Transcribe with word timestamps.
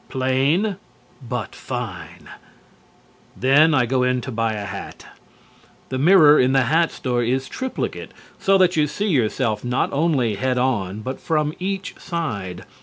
Plain, 0.09 0.77
but 1.21 1.53
fine." 1.53 2.27
Then 3.37 3.75
I 3.75 3.85
go 3.85 4.01
in 4.01 4.19
to 4.21 4.31
buy 4.31 4.53
a 4.53 4.65
hat. 4.65 5.05
The 5.89 5.99
mirror 5.99 6.39
in 6.39 6.53
the 6.53 6.63
hat 6.63 6.89
store 6.91 7.21
is 7.21 7.47
triplicate, 7.47 8.11
so 8.39 8.57
that 8.57 8.75
you 8.75 8.87
see 8.87 9.09
yourself 9.09 9.63
not 9.63 9.93
only 9.93 10.33
head 10.37 10.57
on 10.57 11.01
but 11.01 11.21
from 11.21 11.53
each 11.59 11.93
side. 11.99 12.65